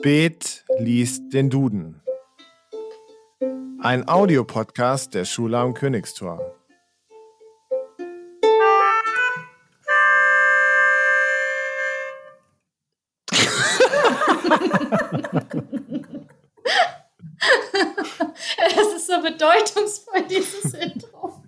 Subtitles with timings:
[0.00, 2.00] Spät liest den Duden.
[3.82, 6.40] Ein Audiopodcast der Schule am Königstor.
[18.56, 21.42] Es ist so bedeutungsvoll, dieses Intro.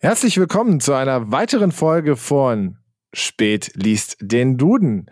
[0.00, 2.81] Herzlich willkommen zu einer weiteren Folge von
[3.12, 5.10] Spät liest den Duden.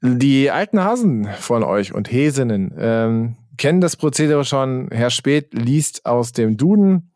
[0.00, 4.88] Die alten Hasen von euch und Häsinnen ähm, kennen das Prozedere schon.
[4.92, 7.12] Herr Spät liest aus dem Duden.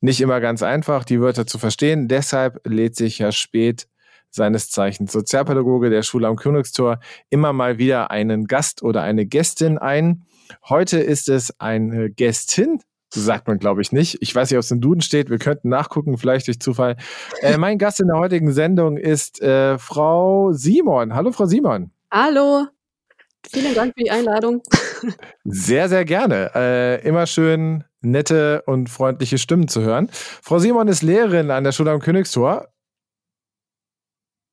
[0.00, 2.06] Nicht immer ganz einfach, die Wörter zu verstehen.
[2.06, 3.88] Deshalb lädt sich Herr Spät,
[4.30, 9.78] seines Zeichens Sozialpädagoge der Schule am Königstor, immer mal wieder einen Gast oder eine Gästin
[9.78, 10.26] ein.
[10.68, 12.80] Heute ist es eine Gästin,
[13.14, 14.18] sagt man, glaube ich, nicht.
[14.20, 15.30] Ich weiß nicht, ob es im Duden steht.
[15.30, 16.96] Wir könnten nachgucken, vielleicht durch Zufall.
[17.40, 21.14] Äh, mein Gast in der heutigen Sendung ist äh, Frau Simon.
[21.14, 21.90] Hallo, Frau Simon.
[22.10, 22.66] Hallo.
[23.50, 24.62] Vielen Dank für die Einladung.
[25.44, 26.50] Sehr, sehr gerne.
[26.54, 30.08] Äh, immer schön nette und freundliche Stimmen zu hören.
[30.12, 32.68] Frau Simon ist Lehrerin an der Schule am Königstor.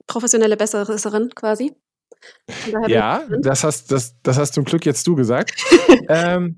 [0.08, 1.76] Professionelle Besseresserin quasi.
[2.88, 5.54] Ja, das hast, das, das hast zum Glück jetzt du gesagt.
[6.10, 6.58] ähm,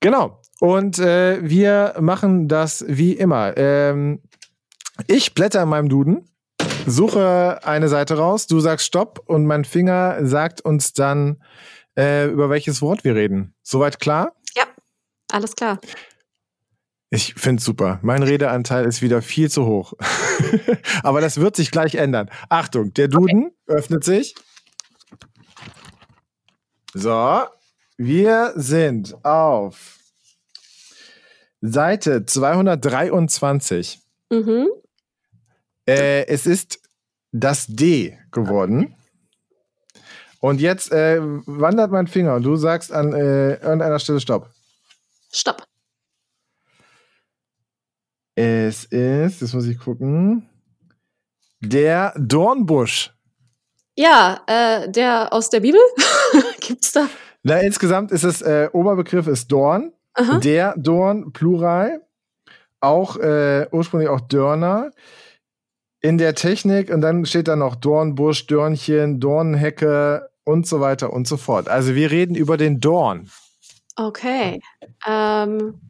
[0.00, 0.40] genau.
[0.60, 3.56] Und äh, wir machen das wie immer.
[3.56, 4.20] Ähm,
[5.06, 6.28] ich blätter in meinem Duden,
[6.86, 11.42] suche eine Seite raus, du sagst Stopp und mein Finger sagt uns dann,
[11.96, 13.54] äh, über welches Wort wir reden.
[13.62, 14.34] Soweit klar?
[14.56, 14.64] Ja,
[15.30, 15.80] alles klar.
[17.10, 18.00] Ich finde es super.
[18.02, 19.92] Mein Redeanteil ist wieder viel zu hoch.
[21.04, 22.28] Aber das wird sich gleich ändern.
[22.48, 23.54] Achtung, der Duden okay.
[23.66, 24.34] öffnet sich.
[26.92, 27.44] So,
[27.96, 29.98] wir sind auf
[31.66, 33.98] Seite 223.
[34.30, 34.68] Mhm.
[35.88, 36.80] Äh, es ist
[37.32, 38.94] das D geworden.
[40.40, 44.50] Und jetzt äh, wandert mein Finger und du sagst an äh, irgendeiner Stelle Stopp.
[45.32, 45.66] Stopp.
[48.34, 50.46] Es ist, das muss ich gucken,
[51.60, 53.14] der Dornbusch.
[53.96, 55.80] Ja, äh, der aus der Bibel.
[56.60, 57.08] Gibt's da?
[57.42, 59.94] Na, insgesamt ist es, äh, Oberbegriff ist Dorn.
[60.14, 60.38] Aha.
[60.38, 62.00] Der Dorn, Plural.
[62.80, 64.90] Auch äh, ursprünglich auch Dörner.
[66.00, 71.26] In der Technik und dann steht da noch Dornbusch, Dörnchen, Dornhecke und so weiter und
[71.26, 71.68] so fort.
[71.68, 73.30] Also wir reden über den Dorn.
[73.96, 74.60] Okay.
[75.06, 75.80] Ähm,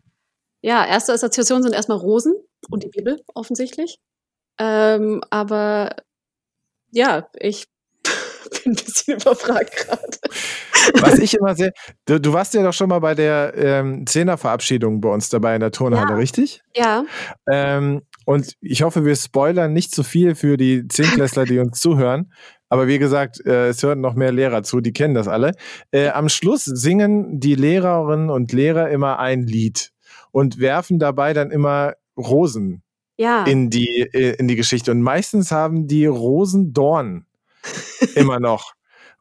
[0.62, 2.35] ja, erste Assoziationen sind erstmal Rosen
[2.71, 3.99] und die Bibel offensichtlich.
[4.59, 5.97] Ähm, aber
[6.91, 7.67] ja, ich
[8.62, 10.19] bin ein bisschen überfragt gerade.
[11.00, 11.72] Was ich immer sehr.
[12.04, 15.60] Du, du, warst ja doch schon mal bei der ähm, Zehnerverabschiedung bei uns dabei in
[15.60, 16.16] der Turnhalle, ja.
[16.16, 16.62] richtig?
[16.76, 17.04] Ja.
[17.50, 22.32] Ähm, und ich hoffe, wir spoilern nicht zu viel für die Zehnklässler, die uns zuhören.
[22.69, 25.53] Aber wie gesagt, äh, es hören noch mehr Lehrer zu, die kennen das alle.
[25.91, 29.91] Äh, am Schluss singen die Lehrerinnen und Lehrer immer ein Lied
[30.32, 32.82] und werfen dabei dann immer Rosen
[33.16, 33.44] ja.
[33.44, 34.91] in, die, äh, in die Geschichte.
[34.91, 37.26] Und meistens haben die Rosen Dorn
[38.14, 38.72] immer noch.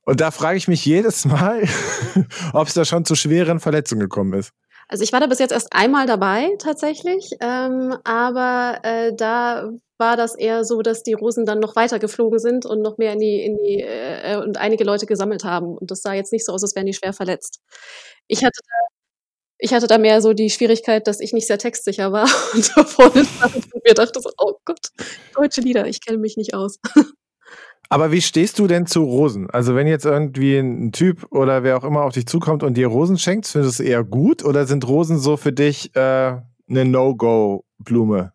[0.06, 1.64] Und da frage ich mich jedes Mal,
[2.54, 4.52] ob es da schon zu schweren Verletzungen gekommen ist.
[4.90, 10.18] Also ich war da bis jetzt erst einmal dabei tatsächlich, ähm, aber äh, da war
[10.18, 13.20] das eher so, dass die Rosen dann noch weiter geflogen sind und noch mehr in
[13.20, 15.78] die, in die äh, und einige Leute gesammelt haben.
[15.78, 17.60] Und das sah jetzt nicht so aus, als wären die schwer verletzt.
[18.28, 18.76] Ich hatte da
[19.64, 22.84] ich hatte da mehr so die Schwierigkeit, dass ich nicht sehr textsicher war und da
[22.84, 24.90] vorne stand und mir dachte so, oh Gott,
[25.36, 26.80] deutsche Lieder, ich kenne mich nicht aus.
[27.90, 29.50] Aber wie stehst du denn zu Rosen?
[29.50, 32.88] Also wenn jetzt irgendwie ein Typ oder wer auch immer auf dich zukommt und dir
[32.88, 36.38] Rosen schenkt, findest du es eher gut oder sind Rosen so für dich äh,
[36.70, 38.34] eine No-Go-Blume?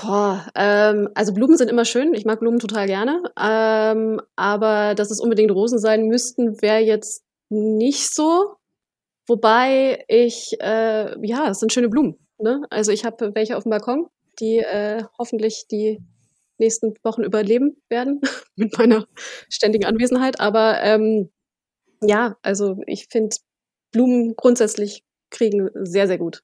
[0.00, 2.14] Boah, ähm, also Blumen sind immer schön.
[2.14, 3.20] Ich mag Blumen total gerne.
[3.40, 8.54] Ähm, aber dass es unbedingt Rosen sein müssten, wäre jetzt nicht so.
[9.26, 12.16] Wobei ich, äh, ja, es sind schöne Blumen.
[12.38, 12.62] Ne?
[12.70, 14.06] Also ich habe welche auf dem Balkon,
[14.38, 16.00] die äh, hoffentlich die
[16.58, 18.20] nächsten Wochen überleben werden
[18.58, 19.06] mit meiner
[19.48, 20.40] ständigen Anwesenheit.
[20.40, 21.30] Aber ähm,
[22.02, 23.36] ja, also ich finde
[23.92, 26.42] Blumen grundsätzlich kriegen sehr, sehr gut.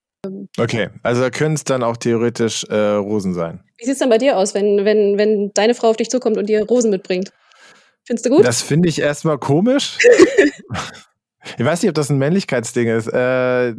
[0.58, 3.62] Okay, also da können es dann auch theoretisch äh, Rosen sein.
[3.76, 6.38] Wie sieht es dann bei dir aus, wenn, wenn, wenn deine Frau auf dich zukommt
[6.38, 7.30] und dir Rosen mitbringt?
[8.06, 8.46] Findest du gut?
[8.46, 9.98] Das finde ich erstmal komisch.
[11.58, 13.06] Ich weiß nicht, ob das ein Männlichkeitsding ist.
[13.06, 13.74] Äh,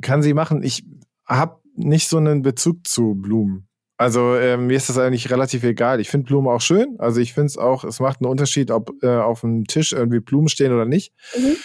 [0.00, 0.62] kann sie machen.
[0.62, 0.84] Ich
[1.26, 3.68] habe nicht so einen Bezug zu Blumen.
[3.96, 6.00] Also äh, mir ist das eigentlich relativ egal.
[6.00, 6.96] Ich finde Blumen auch schön.
[6.98, 10.20] Also ich finde es auch, es macht einen Unterschied, ob äh, auf dem Tisch irgendwie
[10.20, 11.12] Blumen stehen oder nicht.
[11.36, 11.56] Mhm.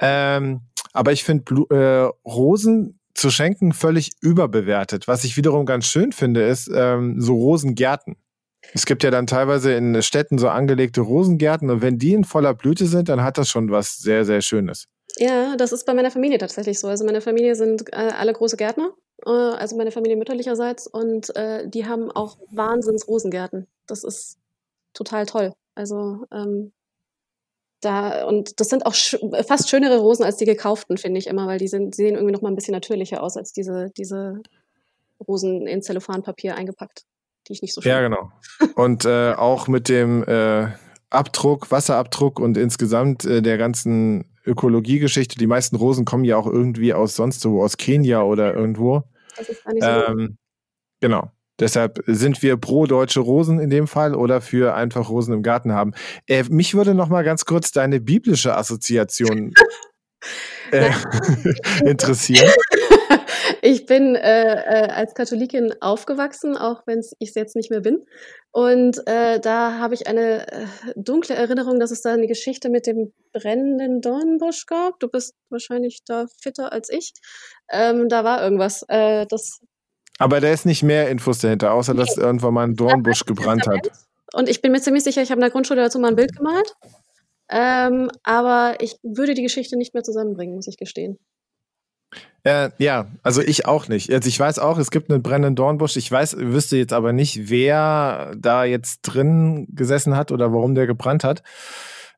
[0.00, 0.60] Ähm,
[0.92, 5.06] aber ich finde äh, Rosen zu schenken völlig überbewertet.
[5.06, 8.16] Was ich wiederum ganz schön finde, ist ähm, so Rosengärten.
[8.72, 12.54] Es gibt ja dann teilweise in Städten so angelegte Rosengärten und wenn die in voller
[12.54, 14.86] Blüte sind, dann hat das schon was sehr, sehr Schönes.
[15.18, 16.88] Ja, das ist bei meiner Familie tatsächlich so.
[16.88, 21.86] Also meine Familie sind äh, alle große Gärtner, also meine Familie mütterlicherseits und äh, die
[21.86, 23.66] haben auch Wahnsinns Rosengärten.
[23.86, 24.38] Das ist
[24.92, 25.52] total toll.
[25.74, 26.72] Also ähm,
[27.80, 29.16] da und das sind auch sch
[29.46, 32.42] fast schönere Rosen als die gekauften, finde ich immer, weil die sind sehen irgendwie noch
[32.42, 34.40] mal ein bisschen natürlicher aus als diese diese
[35.26, 37.04] Rosen in Zellophanpapier eingepackt,
[37.46, 38.30] die ich nicht so schön Ja, genau.
[38.74, 40.68] Und äh, auch mit dem äh,
[41.10, 45.38] Abdruck, Wasserabdruck und insgesamt äh, der ganzen Ökologiegeschichte.
[45.38, 49.04] Die meisten Rosen kommen ja auch irgendwie aus sonst wo, aus Kenia oder irgendwo.
[49.36, 50.38] Das ist nicht so Ähm,
[51.00, 51.30] genau.
[51.60, 55.72] Deshalb sind wir pro deutsche Rosen in dem Fall oder für einfach Rosen im Garten
[55.72, 55.92] haben.
[56.26, 59.52] Äh, mich würde noch mal ganz kurz deine biblische Assoziation
[60.72, 60.90] äh,
[61.84, 62.50] interessieren.
[63.62, 68.04] Ich bin äh, äh, als Katholikin aufgewachsen, auch wenn ich es jetzt nicht mehr bin.
[68.52, 70.66] Und äh, da habe ich eine äh,
[70.96, 75.00] dunkle Erinnerung, dass es da eine Geschichte mit dem brennenden Dornbusch gab.
[75.00, 77.12] Du bist wahrscheinlich da fitter als ich.
[77.70, 78.84] Ähm, da war irgendwas.
[78.88, 79.60] Äh, das
[80.18, 83.90] Aber da ist nicht mehr Infos dahinter, außer dass irgendwann mal ein Dornbusch gebrannt hat.
[84.34, 86.36] Und ich bin mir ziemlich sicher, ich habe in der Grundschule dazu mal ein Bild
[86.36, 86.74] gemalt.
[87.50, 91.18] Ähm, aber ich würde die Geschichte nicht mehr zusammenbringen, muss ich gestehen.
[92.44, 94.12] Äh, ja, also ich auch nicht.
[94.12, 95.96] Also ich weiß auch, es gibt einen brennenden Dornbusch.
[95.96, 100.86] Ich weiß, wüsste jetzt aber nicht, wer da jetzt drin gesessen hat oder warum der
[100.86, 101.42] gebrannt hat.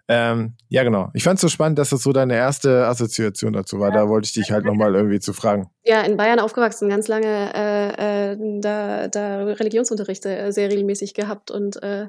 [0.09, 1.11] Ähm, ja, genau.
[1.15, 3.91] Ich fand es so spannend, dass das so deine erste Assoziation dazu war.
[3.91, 5.69] Da wollte ich dich halt nochmal irgendwie zu fragen.
[5.85, 11.51] Ja, in Bayern aufgewachsen, ganz lange äh, äh, da, da Religionsunterricht sehr, sehr regelmäßig gehabt
[11.51, 12.09] und äh,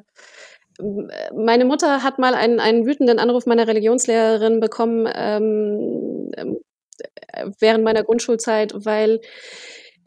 [1.36, 6.32] meine Mutter hat mal einen, einen wütenden Anruf meiner Religionslehrerin bekommen ähm,
[7.60, 9.22] während meiner Grundschulzeit, weil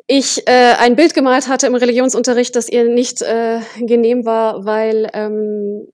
[0.07, 5.09] ich äh, ein Bild gemalt hatte im Religionsunterricht, das ihr nicht äh, genehm war, weil
[5.15, 5.87] ähm,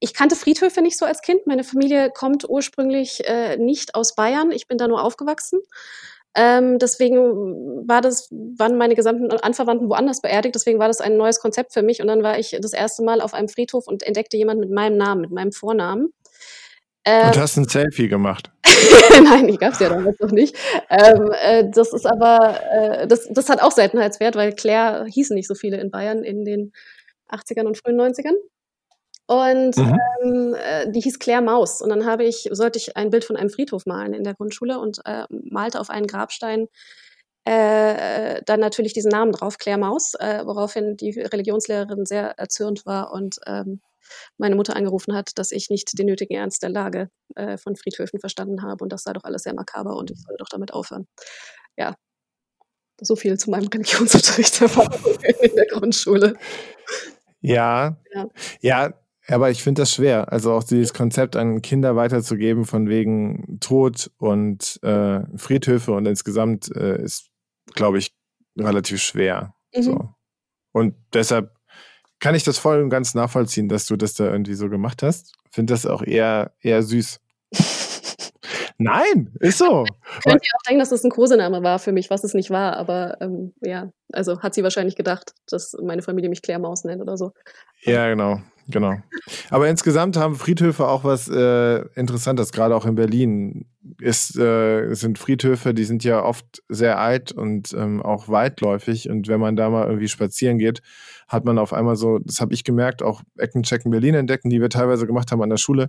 [0.00, 1.46] ich kannte Friedhöfe nicht so als Kind.
[1.46, 4.50] Meine Familie kommt ursprünglich äh, nicht aus Bayern.
[4.50, 5.60] Ich bin da nur aufgewachsen.
[6.34, 10.56] Ähm, deswegen war das, waren meine gesamten Anverwandten woanders beerdigt.
[10.56, 12.00] Deswegen war das ein neues Konzept für mich.
[12.00, 14.96] Und dann war ich das erste Mal auf einem Friedhof und entdeckte jemanden mit meinem
[14.96, 16.12] Namen, mit meinem Vornamen.
[17.04, 18.50] Ähm, und hast ein Selfie gemacht?
[19.22, 20.56] Nein, die gab es ja damals noch nicht.
[20.88, 25.48] Ähm, äh, das ist aber, äh, das, das hat auch Seltenheitswert, weil Claire hießen nicht
[25.48, 26.72] so viele in Bayern in den
[27.28, 28.34] 80ern und frühen 90ern.
[29.26, 29.98] Und mhm.
[30.22, 31.80] ähm, äh, die hieß Claire Maus.
[31.80, 34.78] Und dann habe ich, sollte ich ein Bild von einem Friedhof malen in der Grundschule
[34.78, 36.68] und äh, malte auf einen Grabstein
[37.44, 43.12] äh, dann natürlich diesen Namen drauf, Claire Maus, äh, woraufhin die Religionslehrerin sehr erzürnt war
[43.12, 43.80] und ähm,
[44.38, 48.20] meine Mutter angerufen hat, dass ich nicht den nötigen Ernst der Lage äh, von Friedhöfen
[48.20, 51.06] verstanden habe und das sei doch alles sehr makaber und ich solle doch damit aufhören.
[51.76, 51.94] Ja,
[53.00, 56.36] so viel zu meinem Religionsunterricht in der Grundschule.
[57.40, 58.28] Ja, ja,
[58.60, 58.94] ja
[59.28, 60.32] aber ich finde das schwer.
[60.32, 66.74] Also auch dieses Konzept an Kinder weiterzugeben von wegen Tod und äh, Friedhöfe und insgesamt
[66.74, 67.30] äh, ist,
[67.74, 68.12] glaube ich,
[68.58, 69.54] relativ schwer.
[69.74, 69.82] Mhm.
[69.82, 70.08] So.
[70.72, 71.54] Und deshalb
[72.22, 75.32] kann ich das voll und ganz nachvollziehen, dass du das da irgendwie so gemacht hast.
[75.50, 77.20] Finde das auch eher, eher süß.
[78.78, 79.84] Nein, ist so.
[80.24, 82.76] Könnt ihr auch denken, dass das ein Kosename war für mich, was es nicht war,
[82.76, 87.02] aber ähm, ja, also hat sie wahrscheinlich gedacht, dass meine Familie mich Claire Maus nennt
[87.02, 87.32] oder so.
[87.82, 88.96] Ja, genau, genau.
[89.50, 93.66] Aber insgesamt haben Friedhöfe auch was äh, Interessantes, gerade auch in Berlin.
[94.00, 99.10] Ist, äh, sind Friedhöfe, die sind ja oft sehr alt und ähm, auch weitläufig.
[99.10, 100.82] Und wenn man da mal irgendwie spazieren geht,
[101.28, 104.70] hat man auf einmal so, das habe ich gemerkt, auch Eckenchecken Berlin entdecken, die wir
[104.70, 105.88] teilweise gemacht haben an der Schule.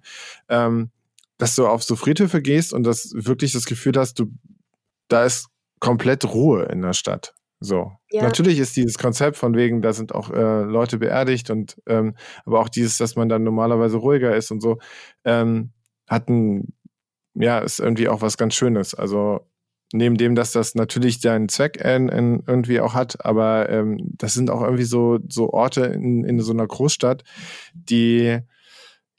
[0.50, 0.89] Ähm,
[1.38, 4.32] dass du auf so Friedhöfe gehst und das wirklich das Gefühl hast, du,
[5.08, 5.48] da ist
[5.80, 7.34] komplett Ruhe in der Stadt.
[7.63, 7.93] So.
[8.12, 8.24] Ja.
[8.24, 12.15] Natürlich ist dieses Konzept von wegen, da sind auch äh, Leute beerdigt und ähm,
[12.46, 14.79] aber auch dieses, dass man dann normalerweise ruhiger ist und so,
[15.24, 15.72] ähm,
[16.08, 16.74] hat ein,
[17.36, 18.93] ja, ist irgendwie auch was ganz Schönes.
[18.93, 19.48] Also
[19.93, 24.34] neben dem, dass das natürlich seinen Zweck in, in irgendwie auch hat, aber ähm, das
[24.34, 27.24] sind auch irgendwie so, so Orte in, in so einer Großstadt,
[27.74, 28.39] die,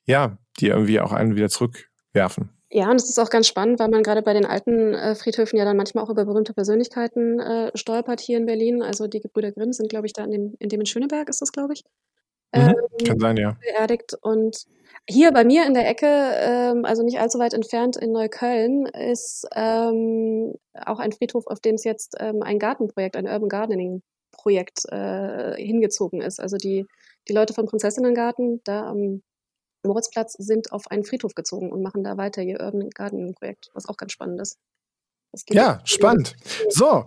[0.05, 2.51] ja, die irgendwie auch einen wieder zurück werfen.
[2.75, 5.57] Ja, und es ist auch ganz spannend, weil man gerade bei den alten äh, Friedhöfen
[5.57, 8.83] ja dann manchmal auch über berühmte Persönlichkeiten äh, stolpert hier in Berlin.
[8.83, 11.41] Also die Gebrüder Grimm sind, glaube ich, da in dem, in dem in Schöneberg ist
[11.41, 11.85] das, glaube ich.
[12.53, 13.57] Mhm, ähm, kann sein, ja.
[13.61, 14.15] Beerdigt.
[14.21, 14.65] Und
[15.09, 19.47] hier bei mir in der Ecke, ähm, also nicht allzu weit entfernt in Neukölln, ist
[19.55, 20.55] ähm,
[20.85, 24.03] auch ein Friedhof, auf dem es jetzt ähm, ein Gartenprojekt, ein Urban Gardening
[24.33, 26.41] Projekt äh, hingezogen ist.
[26.41, 26.87] Also die,
[27.29, 29.23] die Leute vom Prinzessinnengarten, da am
[29.85, 33.89] Moritzplatz sind auf einen Friedhof gezogen und machen da weiter ihr Urban Gardening Projekt, was
[33.89, 34.59] auch ganz spannend ist.
[35.51, 36.37] Ja, spannend.
[36.69, 37.07] So,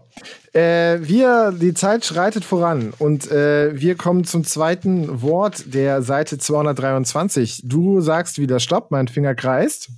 [0.53, 6.37] äh, wir, die Zeit schreitet voran und äh, wir kommen zum zweiten Wort der Seite
[6.37, 7.61] 223.
[7.63, 9.89] Du sagst wieder Stopp, mein Finger kreist.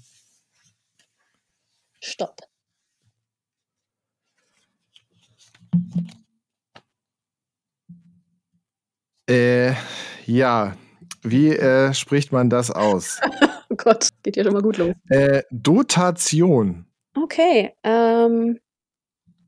[2.00, 2.38] Stopp.
[9.28, 9.74] Äh,
[10.26, 10.76] ja,
[11.22, 13.20] wie äh, spricht man das aus?
[13.70, 14.96] oh Gott, geht ja schon mal gut los.
[15.10, 16.86] Äh, Dotation.
[17.16, 17.74] Okay.
[17.84, 18.60] Ähm,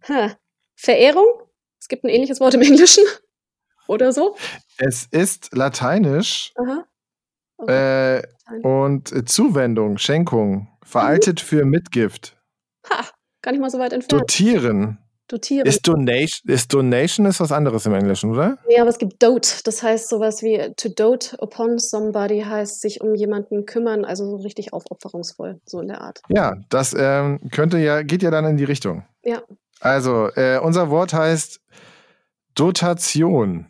[0.08, 0.30] huh.
[0.76, 1.42] Verehrung?
[1.80, 3.04] Es gibt ein ähnliches Wort im Englischen.
[3.88, 4.36] Oder so?
[4.78, 6.54] Es ist lateinisch.
[6.56, 6.86] Aha.
[7.58, 8.18] Okay.
[8.18, 8.24] Äh,
[8.64, 11.46] und Zuwendung, Schenkung, veraltet mhm.
[11.46, 12.38] für Mitgift.
[12.90, 13.06] Ha,
[13.42, 14.22] gar nicht mal so weit entfernt.
[14.22, 14.98] Dotieren.
[15.32, 15.66] Dotieren.
[15.66, 18.58] Ist Donation, ist Donation ist was anderes im Englischen, oder?
[18.68, 19.64] Nee, aber es gibt Dote.
[19.64, 24.44] Das heißt sowas wie to dote upon somebody heißt sich um jemanden kümmern, also so
[24.44, 26.22] richtig aufopferungsvoll, so in der Art.
[26.28, 29.06] Ja, das ähm, könnte ja, geht ja dann in die Richtung.
[29.24, 29.42] Ja.
[29.80, 31.62] Also, äh, unser Wort heißt
[32.56, 33.68] Dotation.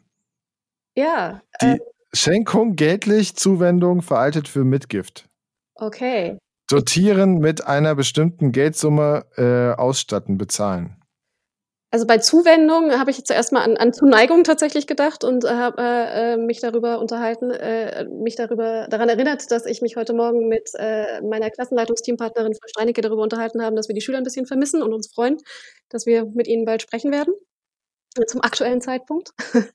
[0.95, 1.41] Ja.
[1.61, 1.79] Die äh,
[2.11, 5.29] Schenkung, geldlich, Zuwendung, veraltet für Mitgift.
[5.75, 6.37] Okay.
[6.67, 11.00] Dotieren mit einer bestimmten Geldsumme äh, ausstatten, bezahlen.
[11.93, 16.37] Also bei Zuwendung habe ich zuerst mal an, an Zuneigung tatsächlich gedacht und habe äh,
[16.37, 21.21] mich darüber unterhalten, äh, mich darüber daran erinnert, dass ich mich heute Morgen mit äh,
[21.21, 24.93] meiner Klassenleitungsteampartnerin Frau Steinecke darüber unterhalten haben, dass wir die Schüler ein bisschen vermissen und
[24.93, 25.37] uns freuen,
[25.89, 27.33] dass wir mit ihnen bald sprechen werden
[28.27, 29.31] zum aktuellen Zeitpunkt.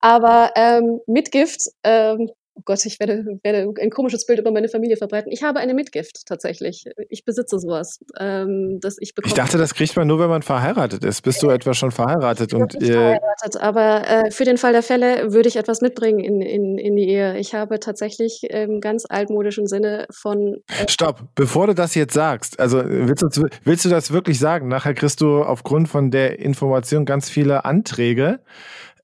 [0.00, 4.98] Aber ähm, Mitgift ähm, Oh Gott, ich werde, werde ein komisches Bild über meine Familie
[4.98, 5.32] verbreiten.
[5.32, 6.84] Ich habe eine Mitgift tatsächlich.
[7.08, 9.30] Ich besitze sowas, ähm, dass ich bekomme.
[9.30, 11.22] Ich dachte, das kriegt man nur, wenn man verheiratet ist.
[11.22, 12.52] Bist du etwa schon verheiratet?
[12.52, 16.20] Ich und nicht verheiratet, aber äh, für den Fall der Fälle würde ich etwas mitbringen
[16.20, 17.38] in, in, in die Ehe.
[17.38, 20.58] Ich habe tatsächlich im ganz altmodischen Sinne von.
[20.68, 24.68] Äh Stopp, bevor du das jetzt sagst, also willst du, willst du das wirklich sagen?
[24.68, 28.40] Nachher kriegst du aufgrund von der Information ganz viele Anträge.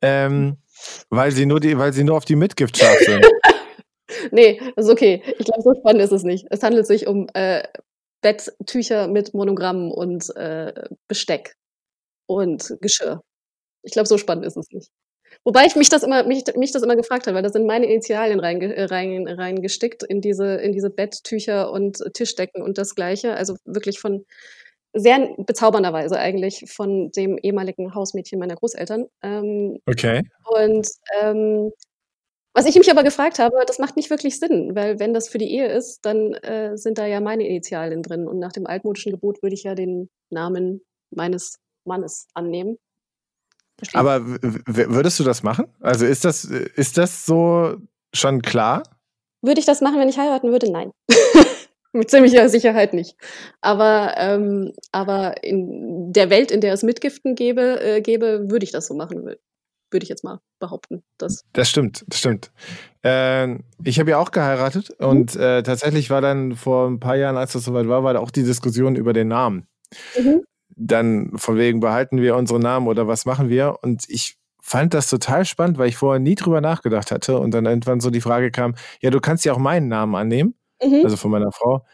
[0.03, 0.59] Ähm,
[1.11, 3.27] weil sie nur die, weil sie nur auf die Mitgift scharf sind.
[4.31, 5.23] nee, ist okay.
[5.39, 6.47] Ich glaube, so spannend ist es nicht.
[6.51, 7.63] Es handelt sich um äh,
[8.21, 10.73] Betttücher mit Monogrammen und äh,
[11.07, 11.55] Besteck
[12.27, 13.23] und Geschirr.
[13.83, 14.91] Ich glaube, so spannend ist es nicht.
[15.45, 17.87] Wobei ich mich das immer, mich, mich das immer gefragt habe, weil da sind meine
[17.87, 23.35] Initialien reingestickt rein, rein in diese, in diese Betttücher und Tischdecken und das Gleiche.
[23.35, 24.25] Also wirklich von
[24.95, 29.07] sehr bezaubernderweise eigentlich von dem ehemaligen Hausmädchen meiner Großeltern.
[29.23, 30.23] Ähm, okay.
[30.51, 30.89] Und
[31.21, 31.71] ähm,
[32.59, 35.39] was ich mich aber gefragt habe, das macht nicht wirklich Sinn, weil wenn das für
[35.39, 38.27] die Ehe ist, dann äh, sind da ja meine Initialien drin.
[38.27, 42.77] Und nach dem altmodischen Gebot würde ich ja den Namen meines Mannes annehmen.
[43.77, 44.01] Verstehen?
[44.01, 45.67] Aber würdest du das machen?
[45.79, 47.77] Also ist das, ist das so
[48.13, 48.83] schon klar?
[49.41, 50.69] Würde ich das machen, wenn ich heiraten würde?
[50.69, 50.91] Nein.
[51.93, 53.17] Mit ziemlicher Sicherheit nicht.
[53.61, 58.73] Aber, ähm, aber in der Welt, in der es Mitgiften gäbe, äh, gäbe würde ich
[58.73, 59.37] das so machen.
[59.91, 61.03] Würde ich jetzt mal behaupten.
[61.17, 62.53] Dass das stimmt, das stimmt.
[63.03, 65.07] Äh, ich habe ja auch geheiratet mhm.
[65.07, 68.21] und äh, tatsächlich war dann vor ein paar Jahren, als das soweit war, war da
[68.21, 69.67] auch die Diskussion über den Namen.
[70.19, 70.43] Mhm.
[70.77, 73.79] Dann von wegen behalten wir unsere Namen oder was machen wir?
[73.83, 77.65] Und ich fand das total spannend, weil ich vorher nie drüber nachgedacht hatte und dann
[77.67, 81.05] irgendwann so die Frage kam, ja, du kannst ja auch meinen Namen annehmen mhm.
[81.05, 81.85] also von meiner Frau.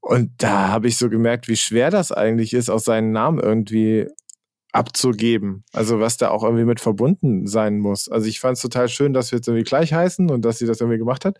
[0.00, 4.08] Und da habe ich so gemerkt, wie schwer das eigentlich ist, auch seinen Namen irgendwie
[4.72, 5.64] abzugeben.
[5.72, 8.08] Also was da auch irgendwie mit verbunden sein muss.
[8.08, 10.66] Also ich fand es total schön, dass wir jetzt irgendwie gleich heißen und dass sie
[10.66, 11.38] das irgendwie gemacht hat.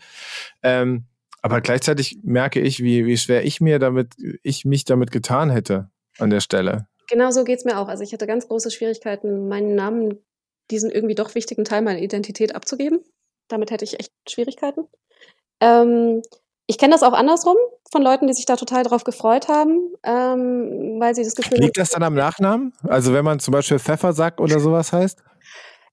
[0.63, 1.05] Ähm,
[1.43, 5.91] aber gleichzeitig merke ich, wie, wie schwer ich mir damit, ich mich damit getan hätte
[6.19, 6.87] an der Stelle.
[7.09, 7.89] Genau so geht es mir auch.
[7.89, 10.19] Also ich hatte ganz große Schwierigkeiten, meinen Namen,
[10.71, 13.01] diesen irgendwie doch wichtigen Teil meiner Identität abzugeben.
[13.49, 14.87] Damit hätte ich echt Schwierigkeiten.
[15.61, 16.23] Ähm,
[16.71, 17.57] ich kenne das auch andersrum
[17.91, 21.77] von Leuten, die sich da total drauf gefreut haben, ähm, weil sie das Gefühl Liegt
[21.77, 22.73] das dann am Nachnamen?
[22.87, 25.21] Also wenn man zum Beispiel Pfeffersack oder sowas heißt?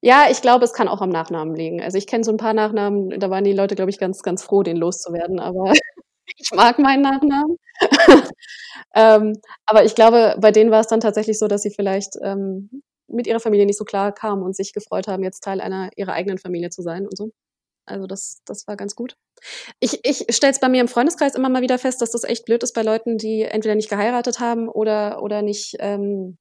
[0.02, 1.82] Ja, ich glaube, es kann auch am Nachnamen liegen.
[1.82, 4.44] Also ich kenne so ein paar Nachnamen, da waren die Leute, glaube ich, ganz, ganz
[4.44, 5.74] froh, den loszuwerden, aber
[6.38, 7.58] ich mag meinen Nachnamen.
[8.94, 9.34] ähm,
[9.66, 13.26] aber ich glaube, bei denen war es dann tatsächlich so, dass sie vielleicht ähm, mit
[13.26, 16.38] ihrer Familie nicht so klar kamen und sich gefreut haben, jetzt Teil einer ihrer eigenen
[16.38, 17.32] Familie zu sein und so.
[17.88, 19.16] Also das, das war ganz gut.
[19.80, 22.46] Ich, ich stelle es bei mir im Freundeskreis immer mal wieder fest, dass das echt
[22.46, 26.38] blöd ist bei Leuten, die entweder nicht geheiratet haben oder, oder nicht ähm,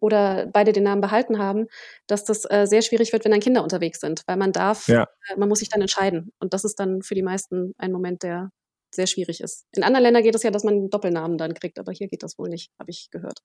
[0.00, 1.66] oder beide den Namen behalten haben,
[2.06, 5.06] dass das äh, sehr schwierig wird, wenn dann Kinder unterwegs sind, weil man darf, ja.
[5.28, 6.32] äh, man muss sich dann entscheiden.
[6.40, 8.50] Und das ist dann für die meisten ein Moment, der
[8.94, 9.64] sehr schwierig ist.
[9.74, 12.22] In anderen Ländern geht es ja, dass man einen Doppelnamen dann kriegt, aber hier geht
[12.22, 13.40] das wohl nicht, habe ich gehört.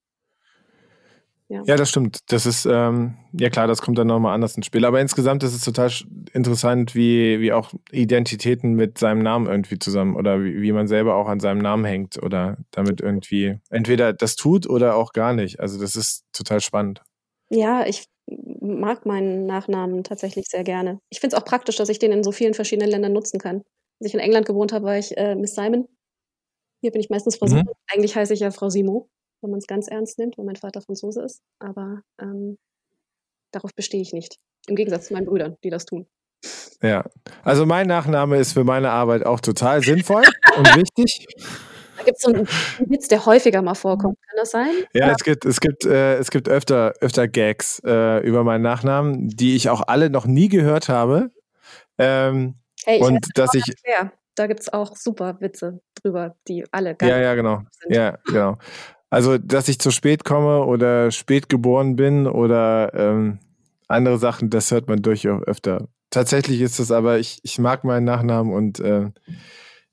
[1.49, 1.63] Ja.
[1.65, 2.19] ja, das stimmt.
[2.27, 4.83] Das ist, ähm, ja klar, das kommt dann nochmal anders ins Spiel.
[4.83, 5.89] Aber insgesamt ist es total
[6.33, 11.15] interessant, wie, wie auch Identitäten mit seinem Namen irgendwie zusammen oder wie, wie man selber
[11.15, 15.61] auch an seinem Namen hängt oder damit irgendwie entweder das tut oder auch gar nicht.
[15.61, 17.01] Also das ist total spannend.
[17.49, 18.07] Ja, ich
[18.59, 20.99] mag meinen Nachnamen tatsächlich sehr gerne.
[21.09, 23.63] Ich finde es auch praktisch, dass ich den in so vielen verschiedenen Ländern nutzen kann.
[24.01, 25.87] Als ich in England gewohnt habe, war ich äh, Miss Simon.
[26.81, 27.51] Hier bin ich meistens Frau mhm.
[27.51, 27.73] Simon.
[27.93, 29.09] Eigentlich heiße ich ja Frau Simo
[29.41, 31.41] wenn man es ganz ernst nimmt, weil mein Vater Franzose ist.
[31.59, 32.57] Aber ähm,
[33.51, 34.37] darauf bestehe ich nicht.
[34.67, 36.07] Im Gegensatz zu meinen Brüdern, die das tun.
[36.81, 37.05] Ja,
[37.43, 40.23] also mein Nachname ist für meine Arbeit auch total sinnvoll
[40.57, 41.25] und wichtig.
[41.97, 42.47] Da gibt es so einen
[42.89, 44.17] Witz, der häufiger mal vorkommt.
[44.27, 44.71] Kann das sein?
[44.93, 45.13] Ja, ja.
[45.13, 49.55] es gibt, es gibt, äh, es gibt öfter, öfter Gags äh, über meinen Nachnamen, die
[49.55, 51.31] ich auch alle noch nie gehört habe.
[51.97, 53.63] Ähm, hey, ich und dass ich.
[54.35, 57.63] Da gibt es auch super Witze drüber, die alle ganz Ja, ja, genau.
[57.71, 57.95] Sind.
[57.95, 58.59] Ja, genau.
[59.09, 63.39] Also, dass ich zu spät komme oder spät geboren bin oder ähm,
[63.87, 65.87] andere Sachen, das hört man durchaus öfter.
[66.09, 69.09] Tatsächlich ist es aber, ich, ich mag meinen Nachnamen und äh,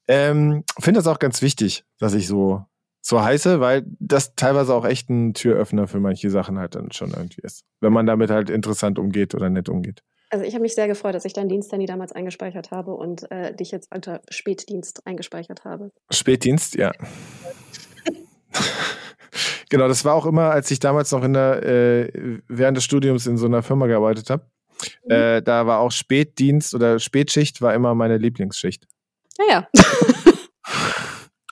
[0.08, 2.64] ähm, finde das auch ganz wichtig, dass ich so,
[3.00, 7.10] so heiße, weil das teilweise auch echt ein Türöffner für manche Sachen halt dann schon
[7.10, 7.64] irgendwie ist.
[7.80, 10.02] Wenn man damit halt interessant umgeht oder nett umgeht.
[10.30, 13.30] Also ich habe mich sehr gefreut, dass ich deinen Dienst, Danny, damals eingespeichert habe und
[13.30, 15.90] äh, dich jetzt unter Spätdienst eingespeichert habe.
[16.10, 16.92] Spätdienst, ja.
[19.74, 23.26] genau, das war auch immer, als ich damals noch in der, äh, während des Studiums
[23.26, 24.46] in so einer Firma gearbeitet habe.
[25.04, 25.10] Mhm.
[25.10, 28.86] Äh, da war auch Spätdienst oder Spätschicht war immer meine Lieblingsschicht.
[29.38, 29.68] Ja, ja.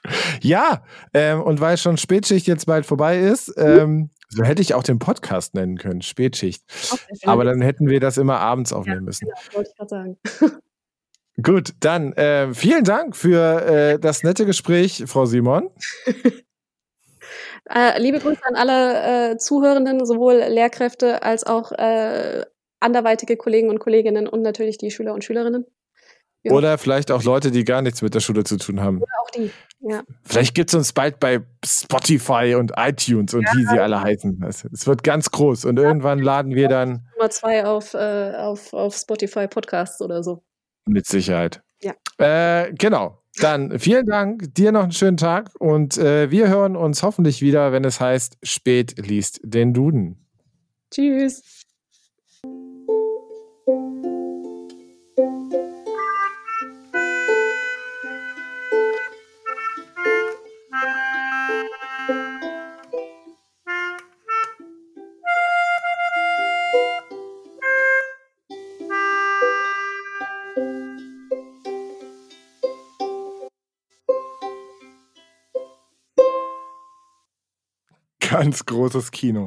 [0.41, 4.85] ja, ähm, und weil schon Spätschicht jetzt bald vorbei ist, ähm, so hätte ich auch
[4.85, 6.63] den Podcast nennen können, Spätschicht.
[7.25, 9.27] Aber dann hätten wir das immer abends aufnehmen ja, müssen.
[9.27, 10.17] Genau, wollte ich gerade sagen.
[11.43, 15.71] Gut, dann äh, vielen Dank für äh, das nette Gespräch, Frau Simon.
[17.71, 22.45] Äh, liebe Grüße an alle äh, Zuhörenden, sowohl Lehrkräfte als auch äh,
[22.81, 25.67] anderweitige Kollegen und Kolleginnen und natürlich die Schüler und Schülerinnen.
[26.45, 26.53] Ja.
[26.53, 28.97] Oder vielleicht auch Leute, die gar nichts mit der Schule zu tun haben.
[29.01, 29.51] Oder auch die,
[29.81, 30.03] ja.
[30.25, 34.43] Vielleicht gibt es uns bald bei Spotify und iTunes und ja, wie sie alle heißen.
[34.45, 37.07] Es wird ganz groß und irgendwann laden wir dann.
[37.17, 40.43] Nummer zwei auf, äh, auf, auf Spotify Podcasts oder so.
[40.85, 41.63] Mit Sicherheit.
[41.83, 41.95] Ja.
[42.19, 43.19] Äh, genau.
[43.41, 47.73] Dann vielen Dank, dir noch einen schönen Tag und äh, wir hören uns hoffentlich wieder,
[47.73, 50.27] wenn es heißt, spät liest den Duden.
[50.91, 51.62] Tschüss.
[78.43, 79.41] Ganz großes Kino.